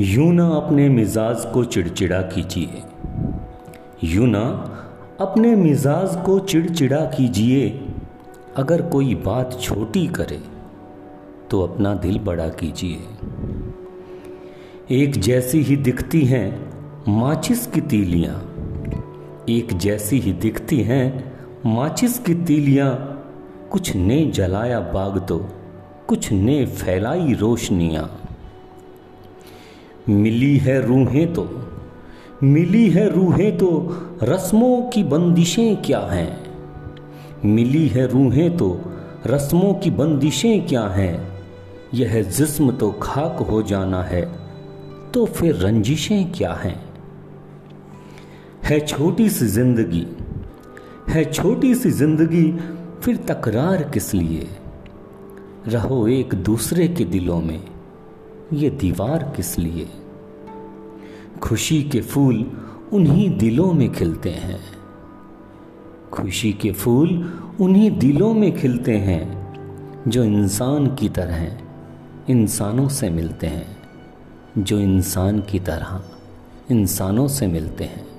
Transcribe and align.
यूँ 0.00 0.32
ना 0.34 0.48
अपने 0.48 0.88
मिजाज 0.88 1.44
को 1.44 1.64
चिड़चिड़ा 1.64 2.20
कीजिए। 2.22 2.82
यूँ 4.04 4.26
ना 4.26 4.40
अपने 5.20 5.56
मिजाज 5.56 6.16
को 6.26 6.38
चिड़चिड़ा 6.38 7.00
कीजिए। 7.06 7.68
अगर 8.56 8.82
कोई 8.82 9.14
बात 9.14 9.58
छोटी 9.60 10.06
करे 10.06 10.40
तो 11.50 11.60
अपना 11.62 11.94
दिल 11.94 12.18
बड़ा 12.18 12.48
कीजिए। 12.48 12.98
एक 14.90 15.20
जैसी 15.20 15.60
ही 15.60 15.76
दिखती 15.76 16.24
हैं 16.24 16.72
माचिस 17.08 17.66
की 17.66 17.80
तीलियाँ। 17.80 18.34
एक 19.48 19.76
जैसी 19.78 20.20
ही 20.20 20.32
दिखती 20.32 20.80
हैं 20.80 21.32
माचिस 21.66 22.18
की 22.18 22.34
तीलियाँ। 22.34 22.94
कुछ 23.72 23.94
ने 23.96 24.24
जलाया 24.24 24.80
बाग 24.80 25.26
तो 25.28 25.38
कुछ 26.08 26.32
ने 26.32 26.66
फैलाई 26.66 27.32
रोशनियाँ। 27.32 28.21
मिली 30.08 30.56
है 30.56 30.80
रूहें 30.86 31.32
तो। 31.32 31.42
मिली 32.42 32.88
है 32.90 33.08
रूहें 33.08 33.56
तो 33.58 33.68
रस्मों 34.22 34.90
की 34.90 35.02
बंदिशें 35.04 35.82
क्या 35.82 36.00
हैं? 36.00 36.36
मिली 37.44 37.88
है 37.88 38.06
रूहें 38.06 38.56
तो 38.56 38.80
रस्मों 39.26 39.74
की 39.74 39.90
बंदिशें 39.90 40.66
क्या 40.66 40.82
हैं? 40.82 41.28
यह 41.94 42.22
जिस्म 42.22 42.72
तो 42.72 42.90
खाक 42.92 43.36
हो 43.50 43.62
जाना 43.62 44.02
है 44.02 44.22
तो 45.14 45.24
फिर 45.26 45.56
रंजिशें 45.56 46.32
क्या 46.32 46.52
हैं? 46.52 46.84
है 48.64 48.80
छोटी 48.80 49.28
सी 49.30 49.46
ज़िंदगी, 49.46 50.06
है 51.08 51.24
छोटी 51.32 51.74
सी 51.74 51.90
ज़िंदगी, 51.90 52.52
फिर 53.02 53.16
तकरार 53.16 53.82
किस 53.82 54.14
लिए? 54.14 54.48
रहो 55.68 56.06
एक 56.08 56.34
दूसरे 56.34 56.88
के 56.88 57.04
दिलों 57.04 57.40
में। 57.40 57.60
ये 58.52 58.70
दीवार 58.70 59.32
किस 59.36 59.58
लिए? 59.58 59.88
खुशी 61.42 61.82
के 61.82 62.00
फूल 62.00 62.52
उन्हीं 62.92 63.38
दिलों 63.38 63.72
में 63.72 63.92
खिलते 63.92 64.30
हैं। 64.30 64.60
खुशी 66.12 66.52
के 66.52 66.72
फूल 66.72 67.34
उन्हीं 67.60 67.98
दिलों 67.98 68.34
में 68.34 68.56
खिलते 68.56 68.96
हैं, 68.96 69.54
जो 70.08 70.24
इंसान 70.24 70.94
की 70.94 71.08
तरह 71.08 71.58
इंसानों 72.30 72.88
से 72.88 73.10
मिलते 73.10 73.46
हैं। 73.46 73.76
जो 74.58 74.78
इंसान 74.78 75.40
की 75.40 75.58
तरह 75.58 76.02
इंसानों 76.70 77.28
से 77.28 77.46
मिलते 77.46 77.84
हैं। 77.84 78.11